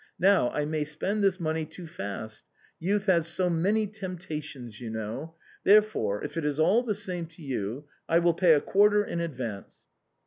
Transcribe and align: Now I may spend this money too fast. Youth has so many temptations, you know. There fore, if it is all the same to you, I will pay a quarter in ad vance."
Now 0.17 0.49
I 0.49 0.65
may 0.65 0.83
spend 0.83 1.23
this 1.23 1.39
money 1.39 1.63
too 1.63 1.85
fast. 1.85 2.43
Youth 2.79 3.05
has 3.05 3.27
so 3.27 3.51
many 3.51 3.85
temptations, 3.85 4.81
you 4.81 4.89
know. 4.89 5.35
There 5.63 5.83
fore, 5.83 6.23
if 6.23 6.37
it 6.37 6.43
is 6.43 6.59
all 6.59 6.81
the 6.81 6.95
same 6.95 7.27
to 7.27 7.43
you, 7.43 7.85
I 8.09 8.17
will 8.17 8.33
pay 8.33 8.53
a 8.53 8.61
quarter 8.61 9.05
in 9.05 9.21
ad 9.21 9.35
vance." 9.35 9.85